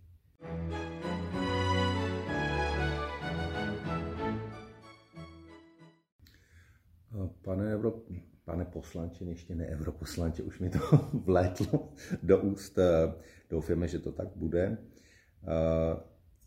Pane, 7.43 7.73
Evrop, 7.73 8.09
pane 8.45 8.65
poslanče, 8.65 9.25
ještě 9.25 9.55
ne 9.55 9.67
europoslanče, 9.67 10.43
už 10.43 10.59
mi 10.59 10.71
to 10.71 10.79
vlétlo 11.13 11.93
do 12.23 12.39
úst. 12.39 12.79
Doufáme, 13.51 13.89
že 13.89 13.99
to 13.99 14.13
tak 14.13 14.29
bude. 14.37 14.79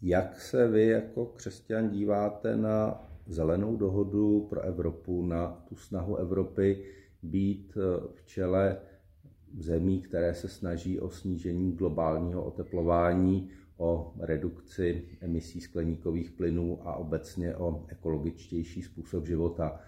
Jak 0.05 0.41
se 0.41 0.67
vy 0.67 0.87
jako 0.87 1.25
křesťan 1.25 1.89
díváte 1.89 2.57
na 2.57 3.07
zelenou 3.27 3.75
dohodu 3.75 4.47
pro 4.49 4.61
Evropu, 4.61 5.25
na 5.25 5.63
tu 5.69 5.75
snahu 5.75 6.15
Evropy 6.15 6.85
být 7.23 7.77
v 8.13 8.25
čele 8.25 8.77
zemí, 9.57 10.01
které 10.01 10.33
se 10.33 10.47
snaží 10.47 10.99
o 10.99 11.09
snížení 11.09 11.71
globálního 11.71 12.43
oteplování, 12.43 13.49
o 13.77 14.13
redukci 14.19 15.07
emisí 15.21 15.61
skleníkových 15.61 16.31
plynů 16.31 16.87
a 16.87 16.95
obecně 16.95 17.55
o 17.55 17.85
ekologičtější 17.87 18.81
způsob 18.81 19.27
života. 19.27 19.79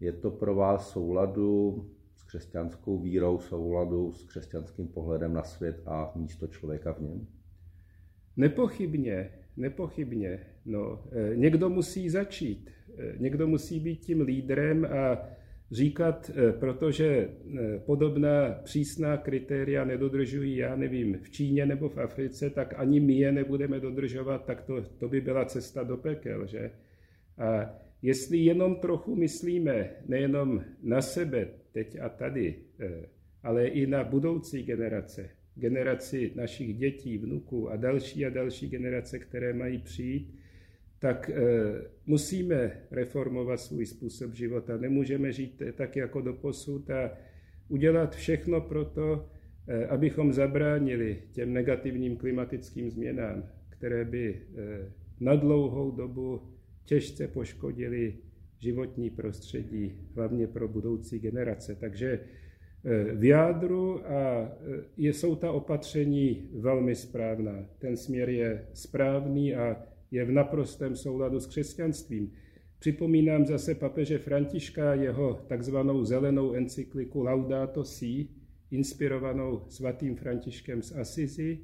Je 0.00 0.12
to 0.12 0.30
pro 0.30 0.54
vás 0.54 0.90
souladu 0.90 1.84
s 2.16 2.22
křesťanskou 2.22 2.98
vírou, 2.98 3.38
souladu 3.38 4.12
s 4.12 4.24
křesťanským 4.24 4.88
pohledem 4.88 5.32
na 5.32 5.42
svět 5.42 5.82
a 5.86 6.12
místo 6.14 6.46
člověka 6.46 6.92
v 6.92 7.00
něm? 7.00 7.26
Nepochybně, 8.36 9.30
nepochybně. 9.58 10.40
No, 10.66 11.04
eh, 11.12 11.36
někdo 11.36 11.68
musí 11.68 12.10
začít, 12.10 12.70
eh, 12.98 13.14
někdo 13.18 13.46
musí 13.46 13.80
být 13.80 14.00
tím 14.00 14.20
lídrem 14.20 14.84
a 14.84 15.28
říkat, 15.70 16.30
eh, 16.30 16.52
protože 16.52 17.28
podobná 17.86 18.50
přísná 18.64 19.16
kritéria 19.16 19.84
nedodržují, 19.84 20.56
já 20.56 20.76
nevím, 20.76 21.18
v 21.22 21.30
Číně 21.30 21.66
nebo 21.66 21.88
v 21.88 21.98
Africe, 21.98 22.50
tak 22.50 22.74
ani 22.76 23.00
my 23.00 23.14
je 23.14 23.32
nebudeme 23.32 23.80
dodržovat, 23.80 24.44
tak 24.44 24.62
to, 24.62 24.82
to 24.82 25.08
by 25.08 25.20
byla 25.20 25.44
cesta 25.44 25.82
do 25.82 25.96
pekel, 25.96 26.46
že? 26.46 26.70
A 27.38 27.74
jestli 28.02 28.38
jenom 28.38 28.76
trochu 28.76 29.16
myslíme 29.16 29.90
nejenom 30.08 30.64
na 30.82 31.02
sebe 31.02 31.48
teď 31.72 32.00
a 32.00 32.08
tady, 32.08 32.54
ale 33.42 33.66
i 33.66 33.86
na 33.86 34.04
budoucí 34.04 34.62
generace, 34.62 35.30
generaci 35.58 36.32
našich 36.34 36.74
dětí, 36.74 37.18
vnuků 37.18 37.70
a 37.70 37.76
další 37.76 38.26
a 38.26 38.30
další 38.30 38.68
generace, 38.68 39.18
které 39.18 39.52
mají 39.52 39.78
přijít, 39.78 40.38
tak 40.98 41.30
e, 41.30 41.42
musíme 42.06 42.72
reformovat 42.90 43.60
svůj 43.60 43.86
způsob 43.86 44.34
života. 44.34 44.76
Nemůžeme 44.76 45.32
žít 45.32 45.62
tak 45.74 45.96
jako 45.96 46.20
do 46.20 46.32
posud 46.32 46.90
a 46.90 47.10
udělat 47.68 48.16
všechno 48.16 48.60
pro 48.60 48.84
to, 48.84 49.30
e, 49.68 49.86
abychom 49.86 50.32
zabránili 50.32 51.22
těm 51.32 51.52
negativním 51.52 52.16
klimatickým 52.16 52.90
změnám, 52.90 53.44
které 53.68 54.04
by 54.04 54.34
e, 54.34 54.92
na 55.20 55.36
dlouhou 55.36 55.90
dobu 55.90 56.42
těžce 56.84 57.28
poškodili 57.28 58.14
životní 58.58 59.10
prostředí, 59.10 59.92
hlavně 60.14 60.46
pro 60.46 60.68
budoucí 60.68 61.18
generace. 61.18 61.74
Takže 61.74 62.20
v 63.14 63.24
jádru 63.24 64.06
a 64.06 64.52
je, 64.96 65.12
jsou 65.12 65.36
ta 65.36 65.52
opatření 65.52 66.48
velmi 66.52 66.94
správná. 66.94 67.66
Ten 67.78 67.96
směr 67.96 68.28
je 68.28 68.66
správný 68.72 69.54
a 69.54 69.76
je 70.10 70.24
v 70.24 70.30
naprostém 70.30 70.96
souladu 70.96 71.40
s 71.40 71.46
křesťanstvím. 71.46 72.32
Připomínám 72.78 73.46
zase 73.46 73.74
papeže 73.74 74.18
Františka 74.18 74.94
jeho 74.94 75.44
takzvanou 75.46 76.04
zelenou 76.04 76.52
encykliku 76.52 77.22
Laudato 77.22 77.84
Si, 77.84 78.28
inspirovanou 78.70 79.64
svatým 79.68 80.16
Františkem 80.16 80.82
z 80.82 80.92
Asizi 80.92 81.60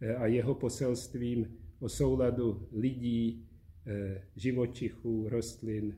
eh, 0.00 0.14
a 0.14 0.26
jeho 0.26 0.54
poselstvím 0.54 1.58
o 1.80 1.88
souladu 1.88 2.68
lidí, 2.72 3.48
eh, 3.86 4.22
živočichů, 4.36 5.28
rostlin, 5.28 5.96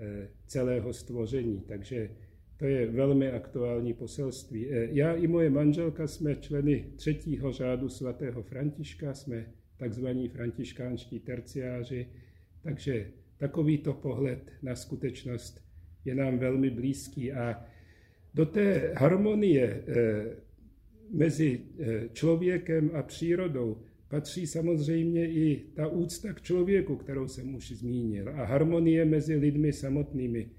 eh, 0.00 0.28
celého 0.46 0.92
stvoření. 0.92 1.60
Takže 1.60 2.10
to 2.56 2.66
je 2.66 2.86
velmi 2.86 3.30
aktuální 3.30 3.94
poselství. 3.94 4.66
Já 4.70 5.14
i 5.14 5.26
moje 5.26 5.50
manželka 5.50 6.06
jsme 6.06 6.36
členy 6.36 6.92
třetího 6.96 7.52
řádu 7.52 7.88
svatého 7.88 8.42
Františka, 8.42 9.14
jsme 9.14 9.46
takzvaní 9.76 10.28
františkánští 10.28 11.20
terciáři, 11.20 12.06
takže 12.62 13.10
takovýto 13.36 13.94
pohled 13.94 14.52
na 14.62 14.76
skutečnost 14.76 15.64
je 16.04 16.14
nám 16.14 16.38
velmi 16.38 16.70
blízký 16.70 17.32
a 17.32 17.64
do 18.34 18.46
té 18.46 18.92
harmonie 18.96 19.64
eh, 19.64 20.24
mezi 21.10 21.60
eh, 21.78 22.08
člověkem 22.12 22.90
a 22.94 23.02
přírodou 23.02 23.82
patří 24.08 24.46
samozřejmě 24.46 25.32
i 25.32 25.62
ta 25.74 25.86
úcta 25.86 26.32
k 26.32 26.42
člověku, 26.42 26.96
kterou 26.96 27.28
jsem 27.28 27.54
už 27.54 27.72
zmínil, 27.72 28.28
a 28.28 28.44
harmonie 28.44 29.04
mezi 29.04 29.36
lidmi 29.36 29.72
samotnými. 29.72 30.50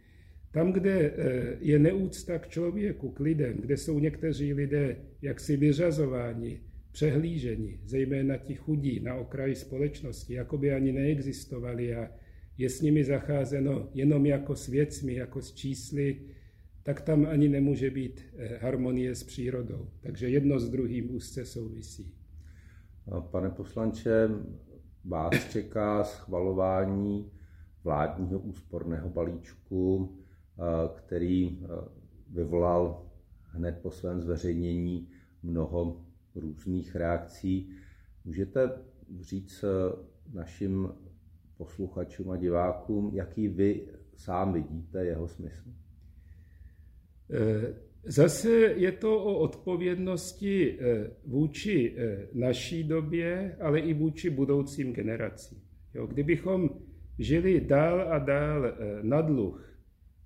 Tam, 0.56 0.72
kde 0.72 1.00
eh, 1.00 1.58
je 1.60 1.80
neúcta 1.80 2.40
k 2.40 2.48
člověku, 2.48 3.12
k 3.12 3.20
lidem, 3.20 3.58
kde 3.60 3.78
jsou 3.78 4.00
někteří 4.00 4.54
lidé 4.54 4.98
jaksi 5.22 5.58
vyřazováni, 5.58 6.62
přehlíženi, 6.92 7.80
zejména 7.86 8.38
ti 8.38 8.56
chudí 8.56 9.00
na 9.00 9.16
okraji 9.16 9.56
společnosti, 9.56 10.34
jako 10.34 10.58
by 10.58 10.72
ani 10.72 10.92
neexistovali 10.92 11.96
a 11.96 12.12
je 12.58 12.70
s 12.70 12.82
nimi 12.82 13.04
zacházeno 13.04 13.90
jenom 13.94 14.26
jako 14.26 14.56
s 14.56 14.68
věcmi, 14.68 15.14
jako 15.14 15.42
s 15.42 15.54
čísly, 15.54 16.22
tak 16.84 17.02
tam 17.02 17.28
ani 17.30 17.50
nemůže 17.50 17.90
být 17.92 18.26
eh, 18.38 18.58
harmonie 18.58 19.16
s 19.16 19.24
přírodou. 19.24 19.90
Takže 20.02 20.30
jedno 20.30 20.60
s 20.60 20.70
druhým 20.70 21.16
úzce 21.16 21.46
souvisí. 21.46 22.14
Pane 23.32 23.50
poslanče, 23.50 24.30
vás 25.06 25.52
čeká 25.52 26.04
schvalování 26.04 27.32
vládního 27.84 28.40
úsporného 28.40 29.10
balíčku, 29.10 30.16
který 30.98 31.60
eh, 31.64 31.68
vyvolal 32.30 33.06
hned 33.56 33.80
po 33.82 33.92
svém 33.92 34.22
zveřejnění 34.22 35.08
mnoho 35.44 36.06
různých 36.36 36.96
reakcí. 36.96 37.70
Můžete 38.26 38.72
říct 39.20 39.64
eh, 39.64 39.96
našim 40.34 40.90
posluchačům 41.58 42.30
a 42.30 42.38
divákům, 42.38 43.12
jaký 43.14 43.48
vy 43.48 43.88
sám 44.16 44.54
vidíte 44.54 45.06
jeho 45.06 45.28
smysl? 45.28 45.70
Eh, 47.32 47.74
zase 48.04 48.50
je 48.76 48.92
to 48.92 49.24
o 49.24 49.40
odpovědnosti 49.40 50.80
eh, 50.80 51.12
vůči 51.26 51.96
naší 52.34 52.84
době, 52.84 53.58
ale 53.62 53.80
i 53.80 53.94
vůči 53.94 54.30
budoucím 54.30 54.94
generacím. 54.94 55.62
Kdybychom 56.08 56.70
žili 57.20 57.62
dál 57.62 58.14
a 58.14 58.20
dál 58.20 58.74
na 59.02 59.22
dluh, 59.22 59.75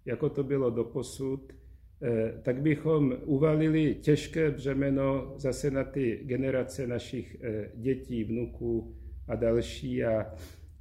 jako 0.10 0.30
to 0.30 0.44
bylo 0.44 0.70
doposud, 0.70 1.54
Eh, 2.02 2.34
tak 2.44 2.62
bychom 2.62 3.18
uvalili 3.26 3.96
těžké 3.96 4.52
břemeno 4.52 5.34
zase 5.38 5.72
na 5.72 5.84
ty 5.84 6.20
generace 6.24 6.88
našich 6.88 7.38
eh, 7.42 7.72
dětí, 7.76 8.24
vnuků 8.24 8.96
a 9.28 9.36
další. 9.36 10.04
A 10.04 10.34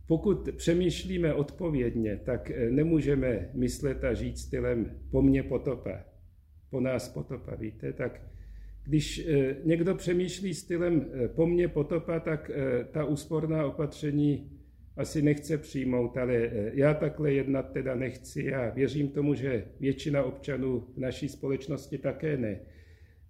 pokud 0.07 0.49
přemýšlíme 0.57 1.35
odpovědně, 1.35 2.17
tak 2.17 2.51
eh, 2.51 2.71
nemůžeme 2.71 3.51
myslet 3.55 4.05
a 4.05 4.15
žít 4.15 4.39
stylem 4.39 4.99
po 5.11 5.23
mně 5.23 5.43
potopa, 5.43 6.05
po 6.71 6.81
nás 6.81 7.09
potopa, 7.09 7.55
víte? 7.55 7.93
Tak 7.93 8.23
když 8.85 9.29
někdo 9.65 9.95
přemýšlí 9.95 10.55
stylem 10.55 11.07
po 11.35 11.47
mně 11.47 11.69
potopa, 11.69 12.21
tak 12.21 12.51
ta 12.91 13.05
úsporná 13.05 13.67
opatření 13.67 14.58
asi 14.99 15.23
nechce 15.23 15.59
přijmout, 15.59 16.17
ale 16.17 16.35
eh, 16.35 16.71
já 16.75 16.95
takhle 16.95 17.33
jednat 17.33 17.73
teda 17.73 17.95
nechci 17.95 18.55
a 18.55 18.71
věřím 18.71 19.09
tomu, 19.09 19.35
že 19.35 19.65
většina 19.81 20.23
občanů 20.23 20.85
v 20.95 20.99
naší 20.99 21.29
společnosti 21.29 21.99
také 21.99 22.37
ne. 22.37 22.61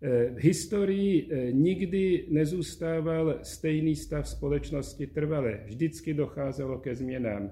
Eh, 0.02 0.30
v 0.30 0.38
historii 0.38 1.28
eh, 1.30 1.52
nikdy 1.52 2.24
nezůstával 2.28 3.38
stejný 3.42 3.96
stav 3.96 4.28
společnosti 4.28 5.06
trvale. 5.06 5.60
Vždycky 5.66 6.14
docházelo 6.14 6.78
ke 6.78 6.94
změnám. 6.94 7.50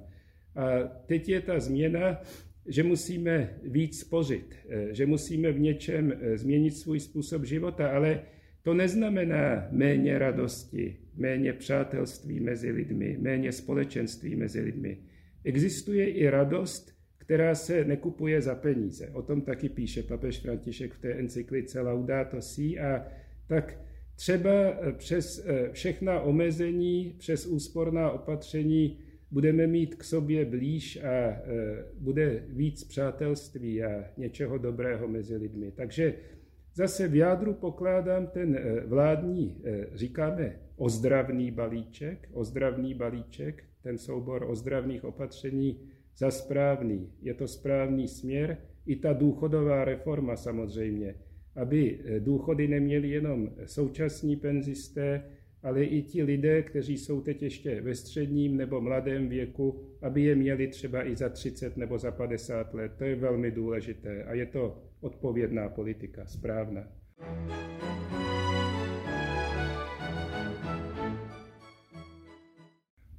A 0.56 0.78
teď 1.06 1.28
je 1.28 1.40
ta 1.40 1.60
změna, 1.60 2.20
že 2.66 2.82
musíme 2.82 3.58
víc 3.62 4.00
spořit, 4.00 4.54
že 4.90 5.06
musíme 5.06 5.52
v 5.52 5.60
něčem 5.60 6.12
změnit 6.34 6.70
svůj 6.70 7.00
způsob 7.00 7.44
života, 7.44 7.88
ale 7.88 8.22
to 8.62 8.74
neznamená 8.74 9.68
méně 9.70 10.18
radosti, 10.18 10.96
méně 11.16 11.52
přátelství 11.52 12.40
mezi 12.40 12.70
lidmi, 12.70 13.16
méně 13.20 13.52
společenství 13.52 14.36
mezi 14.36 14.60
lidmi. 14.60 14.98
Existuje 15.44 16.10
i 16.10 16.30
radost, 16.30 16.96
která 17.18 17.54
se 17.54 17.84
nekupuje 17.84 18.40
za 18.40 18.54
peníze. 18.54 19.10
O 19.12 19.22
tom 19.22 19.40
taky 19.40 19.68
píše 19.68 20.02
papež 20.02 20.40
František 20.40 20.92
v 20.92 21.00
té 21.00 21.12
encyklice 21.12 21.80
Laudato 21.80 22.42
Si 22.42 22.78
a 22.78 23.06
tak 23.46 23.78
třeba 24.16 24.50
přes 24.96 25.46
eh, 25.46 25.68
všechna 25.72 26.20
omezení, 26.20 27.14
přes 27.18 27.46
úsporná 27.46 28.10
opatření 28.10 28.98
budeme 29.30 29.66
mít 29.66 29.94
k 29.94 30.04
sobě 30.04 30.44
blíž 30.44 31.04
a 31.04 31.08
eh, 31.08 31.42
bude 31.98 32.44
víc 32.48 32.84
přátelství 32.84 33.82
a 33.82 34.04
něčeho 34.16 34.58
dobrého 34.58 35.08
mezi 35.08 35.36
lidmi. 35.36 35.72
Takže 35.76 36.14
Zase 36.76 37.08
v 37.08 37.14
jádru 37.14 37.54
pokládám 37.54 38.26
ten 38.26 38.56
eh, 38.56 38.80
vládní, 38.86 39.62
eh, 39.64 39.86
říkáme, 39.94 40.58
ozdravný 40.76 41.50
balíček, 41.50 42.28
ozdravný 42.32 42.94
balíček, 42.94 43.64
ten 43.82 43.98
soubor 43.98 44.44
ozdravných 44.48 45.04
opatření 45.04 45.80
za 46.16 46.30
správný. 46.30 47.12
Je 47.20 47.34
to 47.34 47.48
správný 47.48 48.08
směr, 48.08 48.58
i 48.86 48.96
ta 48.96 49.12
důchodová 49.12 49.84
reforma 49.84 50.36
samozřejmě, 50.36 51.14
aby 51.56 52.00
důchody 52.18 52.68
neměli 52.68 53.10
jenom 53.10 53.50
současní 53.64 54.36
penzisté, 54.36 55.22
ale 55.62 55.84
i 55.84 56.02
ti 56.02 56.22
lidé, 56.22 56.62
kteří 56.62 56.98
jsou 56.98 57.20
teď 57.20 57.42
ještě 57.42 57.80
ve 57.80 57.94
středním 57.94 58.56
nebo 58.56 58.80
mladém 58.80 59.28
věku, 59.28 59.80
aby 60.02 60.22
je 60.22 60.34
měli 60.34 60.68
třeba 60.68 61.08
i 61.08 61.16
za 61.16 61.28
30 61.28 61.76
nebo 61.76 61.98
za 61.98 62.10
50 62.10 62.74
let. 62.74 62.92
To 62.98 63.04
je 63.04 63.16
velmi 63.16 63.50
důležité 63.50 64.24
a 64.24 64.34
je 64.34 64.46
to 64.46 64.82
odpovědná 65.00 65.68
politika, 65.68 66.26
správná. 66.26 66.88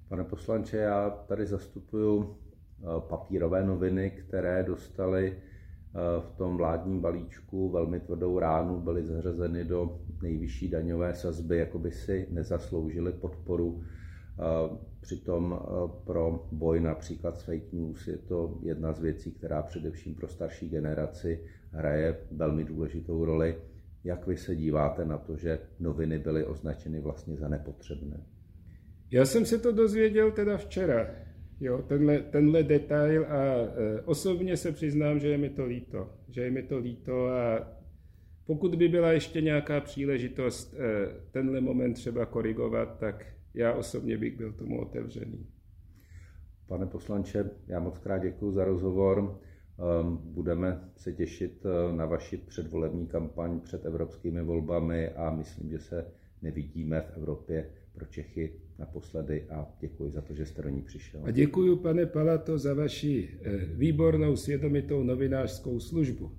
Pane 0.10 0.24
poslanče, 0.24 0.78
já 0.78 1.10
tady 1.10 1.46
zastupuju 1.46 2.38
eh, 2.80 2.86
papírové 3.00 3.64
noviny, 3.66 4.12
které 4.12 4.64
dostaly 4.64 5.34
eh, 5.38 6.22
v 6.22 6.38
tom 6.38 6.58
vládním 6.58 7.02
balíčku 7.02 7.70
velmi 7.70 8.00
tvrdou 8.00 8.40
ránu, 8.40 8.82
byly 8.82 9.06
zařazeny 9.06 9.64
do 9.64 10.00
nejvyšší 10.22 10.70
daňové 10.70 11.16
sazby, 11.16 11.58
jako 11.58 11.80
by 11.80 11.92
si 11.92 12.28
nezasloužili 12.32 13.12
podporu. 13.12 13.84
Eh, 13.84 14.78
přitom 15.02 15.60
pro 16.06 16.48
boj 16.52 16.80
například 16.80 17.38
s 17.38 17.44
fake 17.44 17.74
news 17.74 18.08
je 18.08 18.18
to 18.18 18.60
jedna 18.62 18.94
z 18.94 19.00
věcí, 19.00 19.32
která 19.32 19.62
především 19.62 20.16
pro 20.16 20.28
starší 20.28 20.70
generaci 20.70 21.44
hraje 21.72 22.18
velmi 22.32 22.64
důležitou 22.64 23.26
roli. 23.26 23.58
Jak 24.04 24.28
vy 24.28 24.38
se 24.38 24.56
díváte 24.56 25.06
na 25.06 25.18
to, 25.18 25.38
že 25.38 25.60
noviny 25.80 26.20
byly 26.20 26.46
označeny 26.46 27.00
vlastně 27.00 27.38
za 27.38 27.48
nepotřebné? 27.48 28.37
Já 29.12 29.26
jsem 29.26 29.46
se 29.46 29.58
to 29.58 29.72
dozvěděl 29.72 30.32
teda 30.32 30.58
včera, 30.58 31.08
jo, 31.60 31.82
tenhle, 31.88 32.20
tenhle 32.20 32.64
detail 32.64 33.26
a 33.26 33.36
e, 33.36 34.02
osobně 34.02 34.58
se 34.58 34.72
přiznám, 34.72 35.20
že 35.20 35.28
je 35.28 35.38
mi 35.38 35.50
to 35.50 35.66
líto, 35.66 36.10
že 36.30 36.42
je 36.42 36.52
mi 36.52 36.64
to 36.64 36.78
líto 36.78 37.28
a 37.28 37.68
pokud 38.46 38.76
by 38.76 38.88
byla 38.88 39.12
ještě 39.12 39.42
nějaká 39.42 39.82
příležitost 39.82 40.74
e, 40.74 41.08
tenhle 41.32 41.62
moment 41.62 41.94
třeba 41.94 42.26
korigovat, 42.26 43.00
tak 43.00 43.26
já 43.54 43.74
osobně 43.74 44.18
bych 44.18 44.38
byl 44.38 44.54
tomu 44.54 44.82
otevřený. 44.82 45.48
Pane 46.68 46.86
poslanče, 46.86 47.50
já 47.68 47.80
moc 47.80 47.98
krát 48.00 48.18
děkuji 48.18 48.52
za 48.52 48.66
rozhovor. 48.66 49.40
Ehm, 49.80 50.18
budeme 50.22 50.90
se 50.96 51.14
těšit 51.14 51.66
e, 51.66 51.96
na 51.96 52.06
vaši 52.06 52.38
předvolební 52.38 53.08
kampaň 53.08 53.60
před 53.60 53.86
evropskými 53.86 54.44
volbami 54.44 55.10
a 55.10 55.30
myslím, 55.32 55.70
že 55.70 55.80
se 55.80 56.12
nevidíme 56.42 57.02
v 57.02 57.18
Evropě 57.18 57.70
pro 57.98 58.06
Čechy 58.06 58.54
naposledy 58.80 59.46
a 59.50 59.68
děkuji 59.80 60.10
za 60.10 60.22
to, 60.22 60.34
že 60.34 60.46
jste 60.46 60.62
do 60.62 60.70
ní 60.70 60.82
přišel. 60.82 61.22
A 61.26 61.32
děkuji, 61.32 61.76
pane 61.76 62.06
Palato, 62.06 62.58
za 62.58 62.74
vaši 62.74 63.30
eh, 63.42 63.58
výbornou 63.66 64.36
svědomitou 64.36 65.04
novinářskou 65.04 65.80
službu. 65.80 66.32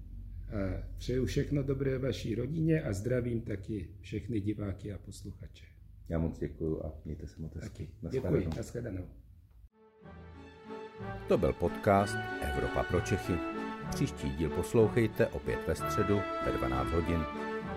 A 0.49 0.83
přeju 0.97 1.25
všechno 1.27 1.63
dobré 1.63 1.99
vaší 1.99 2.35
rodině 2.35 2.83
a 2.83 2.93
zdravím 2.93 3.41
taky 3.41 3.89
všechny 4.01 4.41
diváky 4.41 4.93
a 4.93 4.99
posluchače. 4.99 5.65
Já 6.09 6.19
moc 6.19 6.39
děkuji 6.39 6.85
a 6.87 6.93
mějte 7.05 7.27
se 7.27 7.43
moc 7.43 7.55
hezky. 7.55 7.89
Děkuji, 8.11 8.49
nashledanou. 8.57 9.05
To 11.29 11.39
byl 11.39 11.53
podcast 11.53 12.17
Evropa 12.43 12.83
pro 12.83 13.01
Čechy. 13.01 13.33
Příští 13.91 14.31
díl 14.31 14.51
poslouchejte 14.51 15.27
opět 15.27 15.59
ve 15.67 15.75
středu 15.75 16.21
ve 16.47 16.53
12 16.53 16.91
hodin. 16.93 17.21